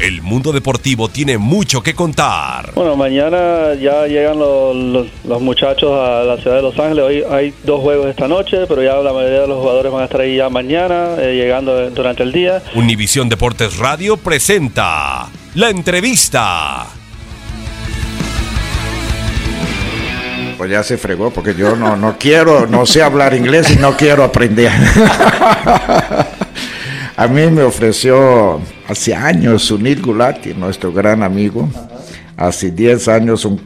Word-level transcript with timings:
El 0.00 0.22
mundo 0.22 0.52
deportivo 0.52 1.08
tiene 1.08 1.38
mucho 1.38 1.82
que 1.82 1.92
contar. 1.92 2.70
Bueno, 2.74 2.94
mañana 2.96 3.74
ya 3.74 4.06
llegan 4.06 4.38
los, 4.38 4.76
los- 4.76 5.06
los 5.24 5.40
muchachos 5.42 5.90
a 5.92 6.22
la 6.22 6.36
ciudad 6.36 6.56
de 6.56 6.62
Los 6.62 6.78
Ángeles. 6.78 7.04
Hoy 7.04 7.24
hay 7.28 7.52
dos 7.64 7.80
juegos 7.80 8.06
esta 8.06 8.28
noche, 8.28 8.58
pero 8.68 8.80
ya 8.80 8.94
la 8.94 9.12
mayoría 9.12 9.40
de 9.40 9.48
los 9.48 9.58
jugadores 9.60 9.90
van 9.90 10.02
a 10.02 10.04
estar 10.04 10.20
ahí 10.20 10.36
ya 10.36 10.48
mañana, 10.48 11.16
eh, 11.18 11.34
llegando 11.34 11.90
durante 11.90 12.22
el 12.22 12.30
día. 12.30 12.62
Univisión 12.76 13.28
Deportes 13.28 13.76
Radio 13.78 14.16
presenta 14.16 15.26
la 15.56 15.68
entrevista. 15.70 16.86
Pues 20.56 20.70
ya 20.70 20.82
se 20.84 20.96
fregó 20.96 21.30
porque 21.30 21.54
yo 21.56 21.74
no, 21.74 21.96
no 21.96 22.16
quiero, 22.18 22.66
no 22.68 22.86
sé 22.86 23.02
hablar 23.02 23.34
inglés 23.34 23.70
y 23.72 23.76
no 23.76 23.96
quiero 23.96 24.22
aprender. 24.22 24.70
A 27.18 27.26
mí 27.26 27.46
me 27.50 27.62
ofreció 27.62 28.60
hace 28.86 29.12
años 29.12 29.64
Sunil 29.64 30.00
Gulati, 30.00 30.54
nuestro 30.54 30.92
gran 30.92 31.24
amigo, 31.24 31.68
hace 32.36 32.70
10 32.70 33.08
años, 33.08 33.44
un- 33.44 33.60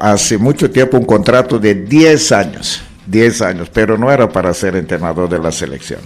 hace 0.00 0.36
mucho 0.36 0.70
tiempo 0.70 0.98
un 0.98 1.06
contrato 1.06 1.58
de 1.58 1.74
10 1.74 2.30
años, 2.32 2.82
10 3.06 3.40
años, 3.40 3.70
pero 3.72 3.96
no 3.96 4.12
era 4.12 4.28
para 4.28 4.52
ser 4.52 4.76
entrenador 4.76 5.26
de 5.30 5.38
la 5.38 5.50
selección, 5.50 6.00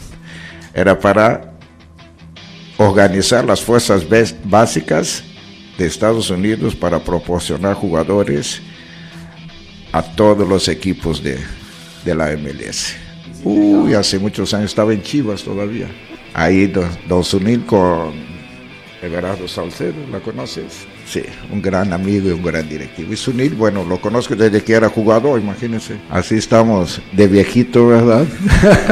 era 0.72 0.96
para 0.96 1.54
organizar 2.76 3.44
las 3.44 3.60
fuerzas 3.60 4.04
básicas 4.44 5.24
de 5.76 5.86
Estados 5.86 6.30
Unidos 6.30 6.76
para 6.76 7.02
proporcionar 7.02 7.74
jugadores 7.74 8.62
a 9.90 10.02
todos 10.02 10.48
los 10.48 10.68
equipos 10.68 11.20
de, 11.20 11.36
de 12.04 12.14
la 12.14 12.30
MLS. 12.36 12.94
Uy, 13.42 13.94
hace 13.94 14.20
muchos 14.20 14.54
años 14.54 14.70
estaba 14.70 14.92
en 14.92 15.02
Chivas 15.02 15.42
todavía. 15.42 15.88
Ahí 16.34 16.66
don, 16.66 16.88
don 17.08 17.24
Sunil 17.24 17.64
con 17.66 18.12
Everardo 19.02 19.48
Salcedo, 19.48 19.94
¿la 20.10 20.20
conoces? 20.20 20.86
Sí, 21.06 21.22
un 21.50 21.60
gran 21.60 21.92
amigo 21.92 22.28
y 22.28 22.32
un 22.32 22.42
gran 22.42 22.68
directivo. 22.68 23.12
Y 23.12 23.16
Sunil, 23.16 23.54
bueno, 23.54 23.84
lo 23.84 24.00
conozco 24.00 24.36
desde 24.36 24.62
que 24.62 24.72
era 24.72 24.88
jugador, 24.88 25.40
imagínense. 25.40 25.96
Así 26.08 26.36
estamos 26.36 27.00
de 27.12 27.26
viejito, 27.26 27.88
¿verdad? 27.88 28.24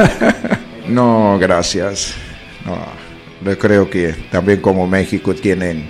no, 0.87 1.37
gracias. 1.39 2.13
No, 2.65 2.77
yo 3.43 3.57
creo 3.57 3.89
que 3.89 4.13
también 4.29 4.61
como 4.61 4.85
México 4.85 5.33
tienen 5.33 5.89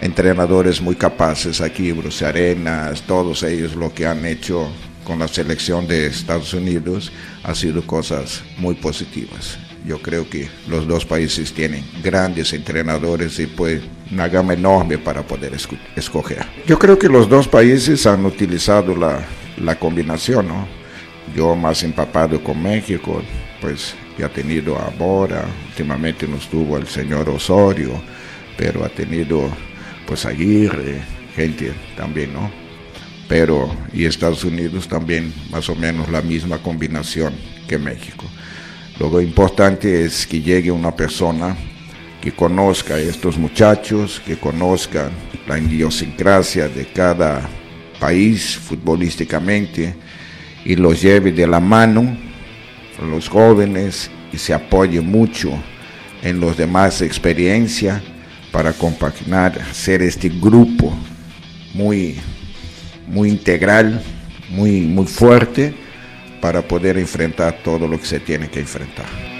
entrenadores 0.00 0.80
muy 0.80 0.96
capaces 0.96 1.60
aquí, 1.60 1.92
Bruce 1.92 2.24
Arenas, 2.24 3.02
todos 3.02 3.42
ellos 3.42 3.76
lo 3.76 3.92
que 3.92 4.06
han 4.06 4.24
hecho 4.24 4.68
con 5.04 5.18
la 5.18 5.28
selección 5.28 5.86
de 5.86 6.06
Estados 6.06 6.54
Unidos 6.54 7.12
ha 7.42 7.54
sido 7.54 7.86
cosas 7.86 8.42
muy 8.58 8.74
positivas. 8.74 9.58
Yo 9.86 10.00
creo 10.02 10.28
que 10.28 10.48
los 10.68 10.86
dos 10.86 11.04
países 11.06 11.52
tienen 11.52 11.84
grandes 12.02 12.52
entrenadores 12.52 13.38
y 13.38 13.46
pues 13.46 13.80
una 14.12 14.28
gama 14.28 14.52
enorme 14.52 14.98
para 14.98 15.22
poder 15.22 15.54
esco- 15.54 15.78
escoger. 15.96 16.44
Yo 16.66 16.78
creo 16.78 16.98
que 16.98 17.08
los 17.08 17.28
dos 17.28 17.48
países 17.48 18.06
han 18.06 18.24
utilizado 18.26 18.94
la, 18.94 19.20
la 19.56 19.76
combinación, 19.78 20.48
¿no? 20.48 20.68
Yo 21.34 21.56
más 21.56 21.82
empapado 21.82 22.42
con 22.42 22.62
México, 22.62 23.22
pues 23.60 23.94
ya 24.18 24.26
ha 24.26 24.28
tenido 24.28 24.76
a 24.78 24.90
Bora, 24.90 25.44
últimamente 25.68 26.26
nos 26.26 26.48
tuvo 26.50 26.76
el 26.76 26.86
señor 26.86 27.28
Osorio, 27.30 27.92
pero 28.58 28.84
ha 28.84 28.88
tenido 28.90 29.48
pues 30.06 30.26
Aguirre, 30.26 31.00
gente 31.34 31.72
también, 31.96 32.32
¿no? 32.34 32.50
Pero, 33.28 33.74
y 33.92 34.04
Estados 34.04 34.44
Unidos 34.44 34.88
también 34.88 35.32
más 35.50 35.68
o 35.68 35.76
menos 35.76 36.08
la 36.10 36.20
misma 36.20 36.58
combinación 36.58 37.32
que 37.68 37.78
México. 37.78 38.26
Lo 39.00 39.18
importante 39.18 40.04
es 40.04 40.26
que 40.26 40.42
llegue 40.42 40.70
una 40.70 40.94
persona 40.94 41.56
que 42.20 42.32
conozca 42.32 42.96
a 42.96 42.98
estos 42.98 43.38
muchachos, 43.38 44.20
que 44.26 44.36
conozca 44.36 45.10
la 45.48 45.58
idiosincrasia 45.58 46.68
de 46.68 46.84
cada 46.84 47.48
país 47.98 48.58
futbolísticamente 48.58 49.94
y 50.66 50.76
los 50.76 51.00
lleve 51.00 51.32
de 51.32 51.46
la 51.46 51.60
mano 51.60 52.14
a 53.00 53.06
los 53.06 53.26
jóvenes 53.26 54.10
y 54.34 54.36
se 54.36 54.52
apoye 54.52 55.00
mucho 55.00 55.50
en 56.22 56.38
los 56.38 56.58
demás 56.58 57.00
experiencia 57.00 58.02
para 58.52 58.74
compagnar, 58.74 59.58
hacer 59.62 60.02
este 60.02 60.28
grupo 60.28 60.94
muy, 61.72 62.16
muy 63.06 63.30
integral, 63.30 64.02
muy, 64.50 64.82
muy 64.82 65.06
fuerte 65.06 65.74
para 66.40 66.62
poder 66.62 66.96
enfrentar 66.98 67.62
todo 67.62 67.86
lo 67.86 67.98
que 67.98 68.06
se 68.06 68.20
tiene 68.20 68.48
que 68.48 68.60
enfrentar. 68.60 69.39